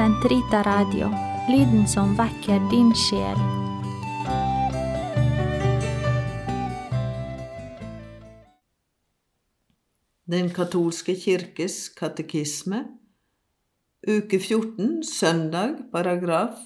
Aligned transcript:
Sentrita 0.00 0.62
Radio, 0.64 1.10
lyden 1.52 1.84
som 1.88 2.14
vekker 2.16 2.60
din 2.70 2.94
sjel. 2.96 3.36
Den 10.24 10.48
katolske 10.56 11.12
kirkes 11.20 11.90
katekisme, 12.00 12.80
uke 14.08 14.40
14, 14.40 15.04
søndag, 15.04 15.76
paragraf 15.92 16.56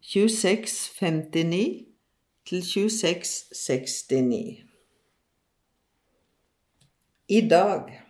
2659 0.00 1.84
til 2.48 2.62
2669. 2.62 4.64
I 7.28 7.48
dag 7.48 8.01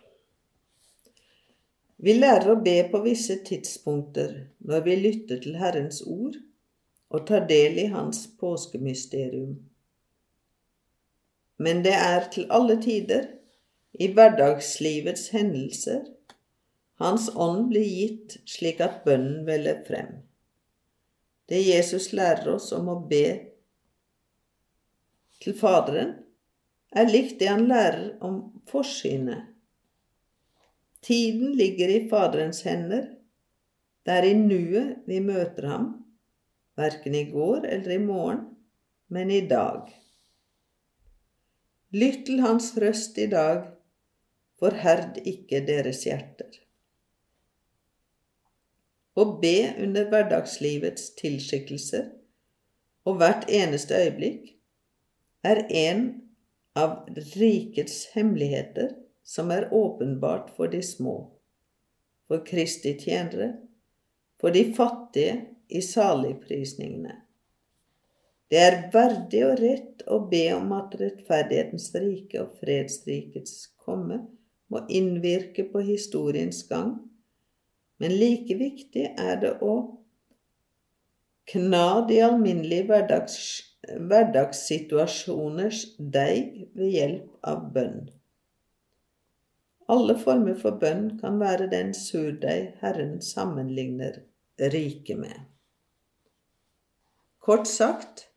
Vi 2.03 2.17
lærer 2.17 2.49
å 2.51 2.59
be 2.59 2.79
på 2.91 2.99
visse 3.05 3.37
tidspunkter 3.47 4.33
når 4.67 4.81
vi 4.87 4.95
lytter 4.99 5.39
til 5.43 5.55
Herrens 5.61 6.01
ord 6.03 6.35
og 7.13 7.27
tar 7.29 7.45
del 7.47 7.77
i 7.79 7.85
Hans 7.93 8.25
påskemysterium. 8.41 9.53
Men 11.63 11.79
det 11.85 11.93
er 11.95 12.27
til 12.33 12.49
alle 12.51 12.75
tider, 12.81 13.29
i 13.93 14.09
hverdagslivets 14.09 15.29
hendelser, 15.35 16.01
Hans 16.99 17.29
ånd 17.35 17.69
blir 17.69 17.85
gitt 17.85 18.35
slik 18.49 18.81
at 18.83 19.03
bønnen 19.05 19.45
veller 19.47 19.79
frem. 19.87 20.11
Det 21.49 21.61
Jesus 21.61 22.11
lærer 22.11 22.55
oss 22.55 22.71
om 22.75 22.89
å 22.91 22.97
be 23.07 23.23
til 25.43 25.55
Faderen, 25.55 26.17
er 26.93 27.09
likt 27.09 27.39
det 27.39 27.49
han 27.49 27.67
lærer 27.69 28.13
om 28.25 28.41
forsynet. 28.69 29.52
Tiden 31.03 31.51
ligger 31.57 31.89
i 31.89 32.07
Faderens 32.09 32.61
hender. 32.63 33.09
Det 34.05 34.13
er 34.13 34.27
i 34.27 34.35
nuet 34.37 35.03
vi 35.07 35.19
møter 35.23 35.67
ham, 35.67 35.89
verken 36.79 37.15
i 37.15 37.25
går 37.31 37.67
eller 37.67 37.95
i 37.97 37.99
morgen, 38.03 38.45
men 39.11 39.31
i 39.31 39.41
dag. 39.47 39.91
Lytt 41.93 42.23
til 42.29 42.39
hans 42.43 42.71
røst 42.79 43.19
i 43.19 43.27
dag, 43.31 43.67
forherd 44.59 45.19
ikke 45.27 45.59
deres 45.67 46.05
hjerter. 46.07 46.55
Å 49.19 49.27
be 49.43 49.57
under 49.83 50.07
hverdagslivets 50.09 51.11
tilskikkelser 51.19 52.09
og 53.05 53.19
hvert 53.19 53.45
eneste 53.51 53.99
øyeblikk 53.99 54.53
er 55.45 55.65
en 55.83 56.05
av 56.79 57.03
rikets 57.35 58.05
hemmeligheter 58.15 59.02
som 59.23 59.51
er 59.51 59.69
åpenbart 59.73 60.51
for 60.55 60.71
de 60.71 60.81
små, 60.83 61.15
for 62.27 62.43
Kristi 62.45 62.95
tjenere, 62.99 63.53
for 64.39 64.51
de 64.51 64.65
fattige 64.75 65.37
i 65.69 65.81
saligprisningene. 65.81 67.15
Det 68.51 68.59
er 68.59 68.79
verdig 68.93 69.41
og 69.47 69.61
rett 69.63 70.03
å 70.11 70.19
be 70.29 70.43
om 70.53 70.75
at 70.75 70.93
rettferdighetens 70.99 71.87
rike 71.95 72.43
og 72.43 72.59
fredsrikets 72.59 73.55
komme 73.81 74.19
må 74.69 74.83
innvirke 74.93 75.65
på 75.71 75.81
historiens 75.87 76.61
gang, 76.69 76.97
men 77.97 78.13
like 78.19 78.57
viktig 78.59 79.07
er 79.17 79.39
det 79.41 79.55
å 79.63 79.73
kna 81.49 82.03
de 82.09 82.19
alminnelige 82.25 82.87
hverdags, 82.89 83.37
hverdagssituasjoners 83.83 85.85
deig 85.97 86.67
ved 86.75 86.93
hjelp 86.93 87.49
av 87.49 87.65
bønn. 87.73 88.05
Alle 89.91 90.15
former 90.19 90.55
for 90.55 90.79
bønn 90.79 91.17
kan 91.19 91.39
være 91.41 91.67
den 91.71 91.91
surdeig 91.93 92.77
Herren 92.79 93.17
sammenligner 93.21 94.21
riket 94.59 95.19
med. 95.19 95.41
Kort 97.43 97.67
sagt, 97.67 98.29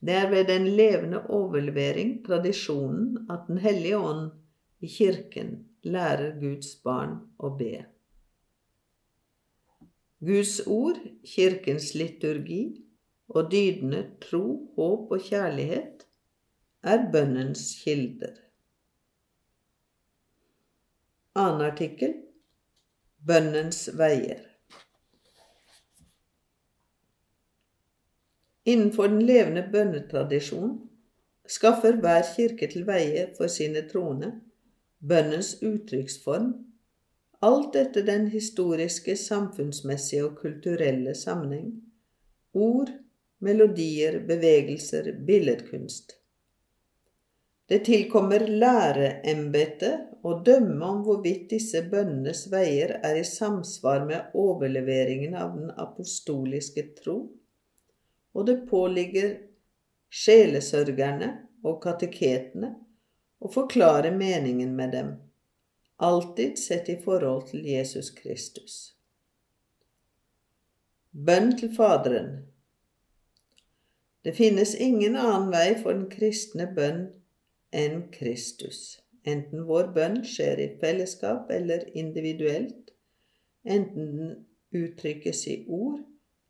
det 0.00 0.14
er 0.14 0.30
ved 0.30 0.46
den 0.48 0.68
levende 0.68 1.20
overlevering, 1.26 2.24
tradisjonen, 2.26 3.26
at 3.30 3.44
Den 3.48 3.58
hellige 3.58 3.98
ånd 3.98 4.30
i 4.80 4.86
Kirken 4.86 5.68
lærer 5.82 6.40
Guds 6.40 6.74
barn 6.84 7.18
å 7.38 7.50
be. 7.58 7.84
Guds 10.24 10.60
ord, 10.66 10.98
Kirkens 11.24 11.92
liturgi 11.94 12.62
og 13.28 13.52
dydende 13.52 14.04
tro, 14.22 14.72
håp 14.76 15.12
og 15.12 15.20
kjærlighet 15.28 16.06
er 16.82 17.10
bønnens 17.12 17.74
kilder. 17.84 18.47
Annen 21.38 21.60
artikkel 21.62 22.14
Bønnens 23.26 23.84
veier. 23.98 24.40
Innenfor 28.66 29.06
den 29.12 29.22
levende 29.22 29.62
bønnetradisjonen 29.72 30.72
skaffer 31.46 32.00
hver 32.02 32.26
kirke 32.32 32.66
til 32.72 32.88
veie 32.88 33.28
for 33.36 33.46
sine 33.54 33.84
troende 33.92 34.32
bønnens 34.98 35.54
uttrykksform, 35.62 36.50
alt 37.46 37.78
etter 37.84 38.06
den 38.10 38.26
historiske, 38.34 39.14
samfunnsmessige 39.16 40.26
og 40.26 40.36
kulturelle 40.42 41.14
sammenheng, 41.14 41.70
ord, 42.52 42.90
melodier, 43.38 44.18
bevegelser, 44.26 45.12
billedkunst. 45.26 46.18
Det 47.68 47.82
tilkommer 47.84 48.46
læreembetet 48.48 50.24
å 50.24 50.38
dømme 50.44 50.86
om 50.86 51.02
hvorvidt 51.04 51.50
disse 51.52 51.82
bønnenes 51.90 52.46
veier 52.48 52.94
er 53.04 53.18
i 53.20 53.26
samsvar 53.28 54.06
med 54.08 54.32
overleveringen 54.32 55.36
av 55.36 55.52
den 55.58 55.74
apostoliske 55.76 56.86
tro, 57.02 57.18
og 58.32 58.46
det 58.48 58.62
påligger 58.70 59.34
sjelesørgerne 60.08 61.28
og 61.68 61.82
kateketene 61.84 62.72
å 63.44 63.52
forklare 63.52 64.14
meningen 64.16 64.72
med 64.76 64.96
dem, 64.96 65.12
alltid 66.00 66.56
sett 66.58 66.88
i 66.88 66.96
forhold 67.04 67.50
til 67.50 67.68
Jesus 67.68 68.08
Kristus. 68.16 68.78
Bønn 71.12 71.52
til 71.58 71.68
Faderen 71.76 72.46
Det 74.24 74.32
finnes 74.36 74.74
ingen 74.74 75.16
annen 75.16 75.52
vei 75.52 75.70
for 75.76 75.92
den 75.92 76.08
kristne 76.12 76.64
bønn 76.72 77.08
enn 77.72 78.08
Kristus. 78.12 79.00
Enten 79.24 79.66
vår 79.68 79.90
bønn 79.96 80.22
skjer 80.24 80.60
i 80.62 80.68
fellesskap 80.80 81.50
eller 81.52 81.84
individuelt, 81.96 82.94
enten 83.64 84.14
den 84.16 84.30
uttrykkes 84.78 85.44
i 85.48 85.58
ord 85.68 86.00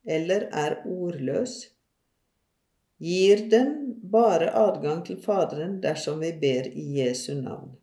eller 0.09 0.47
er 0.53 0.79
ordløs, 0.87 1.56
gir 2.99 3.45
den 3.51 3.75
bare 4.12 4.51
adgang 4.56 5.05
til 5.06 5.19
Faderen 5.23 5.79
dersom 5.83 6.23
vi 6.23 6.33
ber 6.41 6.71
i 6.71 6.87
Jesu 6.99 7.35
navn. 7.35 7.77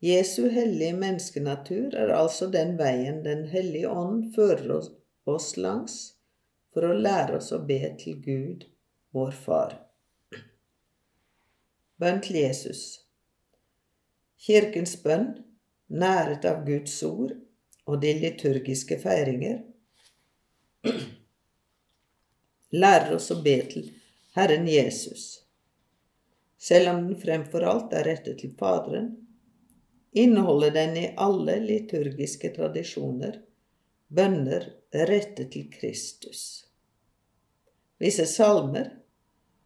Jesu 0.00 0.48
hellige 0.48 0.96
menneskenatur 0.96 1.94
er 1.94 2.14
altså 2.16 2.46
den 2.48 2.78
veien 2.78 3.20
Den 3.24 3.44
hellige 3.52 3.90
ånd 3.90 4.30
fører 4.34 4.88
oss 5.28 5.56
langs 5.56 5.98
for 6.72 6.88
å 6.88 6.96
lære 6.96 7.36
oss 7.36 7.52
å 7.52 7.60
be 7.68 7.82
til 8.00 8.16
Gud, 8.24 8.64
vår 9.12 9.36
Far. 9.44 9.89
Bønn 12.00 12.22
til 12.24 12.40
Jesus. 12.40 12.82
Kirkens 14.40 14.94
bønn, 15.02 15.34
næret 15.92 16.46
av 16.48 16.62
Guds 16.64 16.94
ord 17.04 17.34
og 17.84 18.00
de 18.00 18.14
liturgiske 18.22 18.96
feiringer, 19.02 19.58
lærer 22.72 23.12
oss 23.16 23.28
å 23.34 23.40
be 23.44 23.56
til 23.72 23.90
Herren 24.38 24.68
Jesus. 24.70 25.26
Selv 26.60 26.92
om 26.94 27.02
den 27.08 27.20
fremfor 27.20 27.66
alt 27.68 27.92
er 27.96 28.06
rettet 28.08 28.40
til 28.40 28.54
Faderen, 28.56 29.10
inneholder 30.12 30.72
den 30.74 30.96
i 30.96 31.06
alle 31.20 31.58
liturgiske 31.66 32.52
tradisjoner 32.56 33.42
bønner 34.08 34.70
rettet 34.92 35.52
til 35.52 35.68
Kristus. 35.72 36.64
Visse 38.00 38.24
salmer 38.26 38.88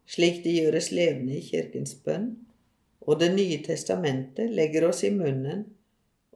slik 0.09 0.43
det 0.43 0.55
gjøres 0.59 0.91
levende 0.93 1.39
i 1.39 1.45
Kirkens 1.45 1.95
bønn, 2.05 2.33
og 3.05 3.19
Det 3.19 3.31
nye 3.35 3.61
testamentet 3.61 4.49
legger 4.49 4.87
oss 4.87 5.03
i 5.05 5.11
munnen 5.13 5.65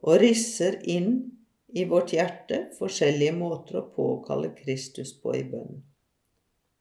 og 0.02 0.20
risser 0.22 0.78
inn 0.86 1.32
i 1.74 1.84
vårt 1.84 2.12
hjerte 2.14 2.60
forskjellige 2.78 3.34
måter 3.34 3.80
å 3.80 3.88
påkalle 3.94 4.52
Kristus 4.54 5.12
på 5.12 5.34
i 5.38 5.42
bønn. 5.46 5.80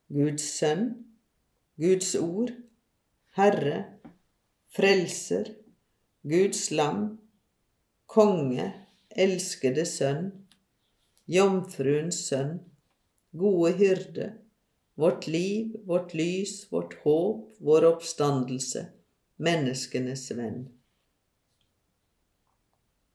Guds 0.09 0.45
sønn, 0.57 0.91
Guds 1.81 2.15
ord, 2.17 2.53
Herre, 3.37 3.85
Frelser, 4.73 5.51
Guds 6.21 6.69
lam, 6.71 7.19
Konge, 8.09 8.71
elskede 9.09 9.85
Sønn, 9.85 10.31
Jomfruens 11.29 12.23
sønn, 12.25 12.59
gode 13.37 13.75
hyrde, 13.77 14.31
vårt 14.99 15.27
liv, 15.27 15.75
vårt 15.85 16.13
lys, 16.13 16.71
vårt 16.71 16.93
håp, 17.03 17.53
vår 17.57 17.85
oppstandelse, 17.85 18.85
menneskenes 19.35 20.31
venn. 20.31 20.65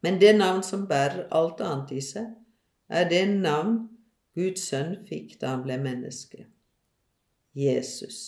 Men 0.00 0.16
det 0.20 0.32
navn 0.36 0.62
som 0.64 0.86
bærer 0.88 1.26
alt 1.32 1.60
annet 1.60 1.92
i 1.92 2.00
seg, 2.04 2.30
er 2.88 3.08
det 3.08 3.26
navn 3.28 3.82
Guds 4.36 4.64
sønn 4.70 4.96
fikk 5.08 5.36
da 5.40 5.54
han 5.54 5.64
ble 5.66 5.76
menneske. 5.80 6.46
Jesus. 7.52 8.18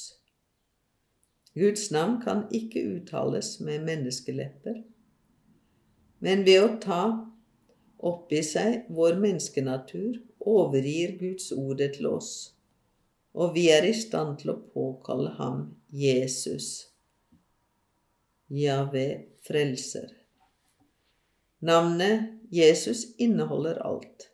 Guds 1.56 1.88
navn 1.91 2.19
kan 2.20 2.44
ikke 2.53 2.85
uttales 2.99 3.55
med 3.64 3.87
menneskelepper, 3.88 4.82
men 6.20 6.44
ved 6.44 6.61
å 6.61 6.69
ta 6.85 7.00
opp 7.97 8.32
i 8.37 8.43
seg 8.44 8.85
vår 8.93 9.17
menneskenatur 9.25 10.20
overgir 10.41 11.17
Guds 11.20 11.49
ordet 11.56 11.94
til 11.97 12.11
oss, 12.12 12.56
og 13.36 13.52
vi 13.54 13.66
er 13.68 13.84
i 13.84 13.92
stand 13.92 14.38
til 14.40 14.54
å 14.54 14.60
påkalle 14.72 15.34
ham 15.36 15.66
Jesus. 15.92 16.86
Jave 18.48 19.04
frelser. 19.44 20.08
Navnet 21.60 22.32
Jesus 22.52 23.04
inneholder 23.20 23.82
alt. 23.84 24.30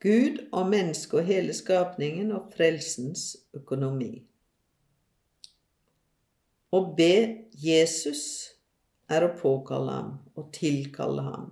Gud 0.00 0.40
og 0.56 0.70
mennesket 0.72 1.20
og 1.20 1.28
hele 1.28 1.52
skapningen 1.52 2.32
og 2.32 2.48
frelsens 2.56 3.34
økonomi. 3.56 4.14
Å 6.72 6.80
be 6.96 7.14
Jesus 7.60 8.22
er 9.10 9.26
å 9.26 9.34
påkalle 9.36 9.98
ham 9.98 10.12
og 10.38 10.52
tilkalle 10.56 11.26
ham. 11.26 11.50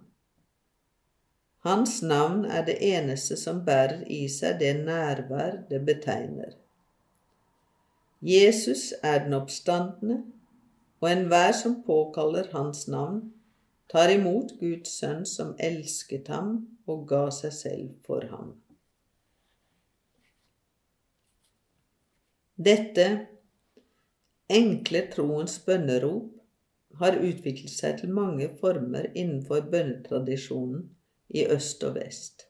Hans 1.68 1.98
navn 2.02 2.46
er 2.48 2.62
det 2.64 2.78
eneste 2.80 3.36
som 3.36 3.58
bærer 3.66 4.06
i 4.08 4.22
seg 4.32 4.56
det 4.62 4.70
nærvær 4.86 5.58
det 5.68 5.82
betegner. 5.84 6.54
Jesus 8.24 8.94
er 9.02 9.18
den 9.26 9.36
oppstandende, 9.36 10.22
og 11.00 11.10
enhver 11.10 11.52
som 11.52 11.82
påkaller 11.84 12.48
hans 12.54 12.86
navn, 12.88 13.20
tar 13.92 14.08
imot 14.14 14.56
Guds 14.62 14.96
sønn 14.96 15.26
som 15.28 15.52
elsket 15.60 16.32
ham 16.32 16.56
og 16.88 17.04
ga 17.12 17.22
seg 17.36 17.52
selv 17.60 17.92
for 18.06 18.24
ham. 18.32 18.56
Dette 22.56 23.08
enkle 24.48 25.04
troens 25.12 25.60
bønnerop 25.68 26.32
har 27.02 27.20
utviklet 27.20 27.76
seg 27.76 28.00
til 28.00 28.16
mange 28.16 28.48
former 28.60 29.12
innenfor 29.12 29.68
bønnetradisjonen 29.68 30.88
i 31.28 31.46
øst 31.46 31.84
og 31.84 31.94
vest. 31.94 32.48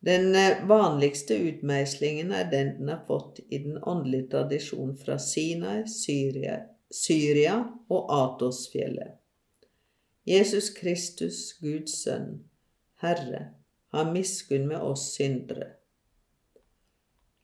Den 0.00 0.34
eh, 0.34 0.68
vanligste 0.68 1.36
utmeislingen 1.36 2.32
er 2.32 2.50
den 2.50 2.76
den 2.78 2.88
har 2.88 3.04
fått 3.06 3.40
i 3.48 3.58
den 3.58 3.78
åndelige 3.82 4.30
tradisjonen 4.32 4.96
fra 4.98 5.18
Sinai, 5.18 5.84
Syria, 5.88 6.60
Syria 6.90 7.58
og 7.88 8.12
Atosfjellet. 8.16 9.18
Jesus 10.26 10.70
Kristus, 10.70 11.52
Guds 11.60 12.02
sønn, 12.02 12.44
Herre, 13.02 13.42
ha 13.92 14.04
miskunn 14.12 14.68
med 14.68 14.80
oss 14.80 15.10
syndere. 15.16 15.74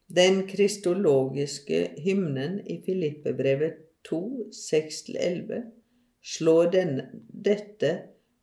Den 0.07 0.45
kristologiske 0.49 1.81
hymnen 2.05 2.61
i 2.67 2.79
Filippebrevet 2.87 3.81
2, 4.09 4.51
6-11 4.55 5.65
slår 6.23 6.71
den, 6.71 7.01
dette 7.29 7.91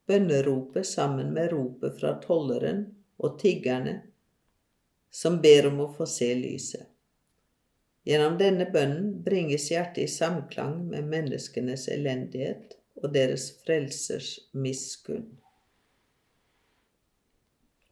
bønneropet 0.07 0.87
sammen 0.87 1.33
med 1.33 1.51
ropet 1.51 1.99
fra 1.99 2.15
tolleren 2.23 2.85
og 3.17 3.37
tiggerne 3.39 3.99
som 5.13 5.41
ber 5.41 5.67
om 5.69 5.79
å 5.83 5.91
få 5.93 6.07
se 6.09 6.31
lyset. 6.35 6.89
Gjennom 8.03 8.35
denne 8.39 8.65
bønnen 8.71 9.11
bringes 9.23 9.69
hjertet 9.71 10.03
i 10.03 10.11
samklang 10.11 10.81
med 10.89 11.07
menneskenes 11.07 11.85
elendighet 11.93 12.75
og 12.99 13.13
deres 13.15 13.45
frelsers 13.63 14.35
miskunn. 14.51 15.29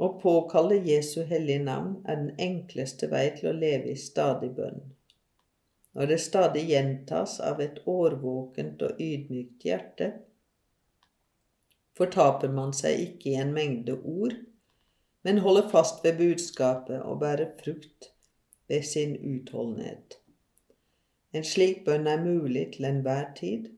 Å 0.02 0.08
påkalle 0.20 0.82
Jesu 0.82 1.22
hellige 1.30 1.62
navn 1.64 2.00
er 2.10 2.18
den 2.24 2.34
enkleste 2.42 3.08
vei 3.12 3.28
til 3.38 3.52
å 3.52 3.56
leve 3.56 3.94
i 3.94 4.00
stadig 4.02 4.50
bønn. 4.58 4.82
Når 5.94 6.10
det 6.10 6.20
stadig 6.24 6.64
gjentas 6.72 7.38
av 7.44 7.62
et 7.62 7.78
årvåkent 7.86 8.82
og 8.88 9.00
ydmykt 9.04 9.68
hjerte, 9.68 10.10
fortaper 11.98 12.52
man 12.54 12.74
seg 12.74 13.00
ikke 13.06 13.32
i 13.32 13.38
en 13.42 13.54
mengde 13.56 13.98
ord, 14.00 14.36
men 15.24 15.44
holder 15.46 15.70
fast 15.70 16.04
ved 16.06 16.18
budskapet 16.18 17.02
og 17.02 17.20
bærer 17.22 17.52
frukt 17.64 18.12
ved 18.68 18.84
sin 18.88 19.18
utholdenhet. 19.20 20.18
En 21.34 21.46
slik 21.48 21.86
bønn 21.86 22.08
er 22.08 22.24
mulig 22.24 22.72
til 22.74 22.88
enhver 22.90 23.30
tid, 23.38 23.70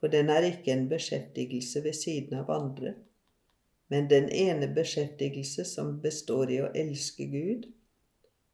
for 0.00 0.12
den 0.12 0.30
er 0.32 0.46
ikke 0.48 0.72
en 0.72 0.88
beskjeftigelse 0.88 1.82
ved 1.84 1.96
siden 1.96 2.38
av 2.40 2.50
andre, 2.52 2.94
men 3.92 4.08
den 4.10 4.28
ene 4.32 4.68
beskjeftigelse 4.74 5.64
som 5.68 5.98
består 6.02 6.52
i 6.52 6.60
å 6.64 6.70
elske 6.74 7.26
Gud, 7.32 7.68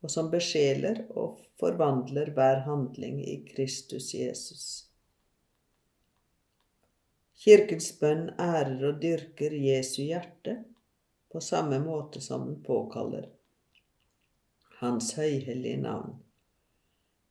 og 0.02 0.10
som 0.10 0.30
besjeler 0.32 1.04
og 1.10 1.40
forvandler 1.60 2.32
hver 2.34 2.62
handling 2.66 3.20
i 3.22 3.40
Kristus 3.50 4.14
Jesus. 4.14 4.89
Kirkens 7.40 7.86
bønn 7.96 8.26
ærer 8.36 8.82
og 8.84 8.98
dyrker 9.00 9.54
Jesu 9.56 10.02
hjerte 10.02 10.58
på 11.32 11.40
samme 11.40 11.78
måte 11.80 12.20
som 12.20 12.42
den 12.44 12.58
påkaller 12.66 13.30
Hans 14.80 15.14
høyhellige 15.16 15.78
navn. 15.80 16.18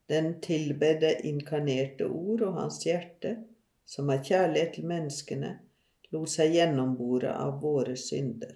Den 0.10 0.40
tilber 0.42 0.98
det 1.04 1.12
inkarnerte 1.30 2.08
ord 2.08 2.42
og 2.48 2.58
Hans 2.58 2.80
hjerte, 2.86 3.36
som 3.86 4.10
av 4.10 4.26
kjærlighet 4.26 4.74
til 4.80 4.90
menneskene, 4.90 5.52
lot 6.14 6.34
seg 6.34 6.58
gjennombore 6.58 7.34
av 7.34 7.62
våre 7.62 7.94
synder. 7.98 8.56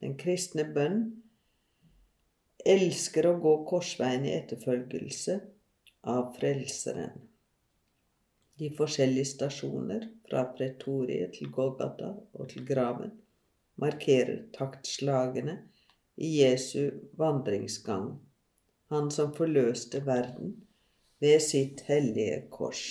Den 0.00 0.16
kristne 0.20 0.64
bønn 0.64 1.04
elsker 2.64 3.28
å 3.28 3.36
gå 3.44 3.54
korsveien 3.68 4.24
i 4.24 4.34
etterfølgelse 4.38 5.38
av 6.16 6.32
Frelseren 6.40 7.33
de 8.58 8.70
forskjellige 8.76 9.32
stasjoner 9.34 10.06
fra 10.28 10.44
pretoriet 10.56 11.34
til 11.38 11.50
Golgata 11.54 12.12
og 12.34 12.48
til 12.52 12.66
graven 12.66 13.12
markerer 13.80 14.44
taktslagene 14.54 15.56
i 16.16 16.30
Jesu 16.38 16.90
vandringsgang, 17.18 18.12
han 18.90 19.10
som 19.10 19.34
forløste 19.34 20.04
verden 20.06 20.54
ved 21.20 21.40
sitt 21.42 21.82
hellige 21.88 22.44
kors. 22.54 22.84